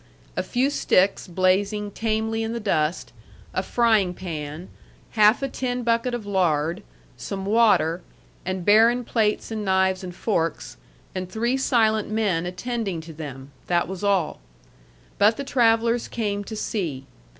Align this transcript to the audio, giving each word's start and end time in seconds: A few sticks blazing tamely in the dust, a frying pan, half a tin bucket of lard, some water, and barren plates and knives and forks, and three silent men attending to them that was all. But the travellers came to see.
A 0.35 0.41
few 0.41 0.71
sticks 0.71 1.27
blazing 1.27 1.91
tamely 1.91 2.41
in 2.41 2.53
the 2.53 2.59
dust, 2.59 3.13
a 3.53 3.61
frying 3.61 4.15
pan, 4.15 4.67
half 5.11 5.43
a 5.43 5.47
tin 5.47 5.83
bucket 5.83 6.15
of 6.15 6.25
lard, 6.25 6.81
some 7.17 7.45
water, 7.45 8.01
and 8.43 8.65
barren 8.65 9.03
plates 9.03 9.51
and 9.51 9.63
knives 9.63 10.03
and 10.03 10.15
forks, 10.15 10.77
and 11.13 11.29
three 11.31 11.55
silent 11.55 12.09
men 12.09 12.47
attending 12.47 12.99
to 13.01 13.13
them 13.13 13.51
that 13.67 13.87
was 13.87 14.03
all. 14.03 14.39
But 15.19 15.37
the 15.37 15.43
travellers 15.43 16.07
came 16.07 16.43
to 16.45 16.55
see. 16.55 17.05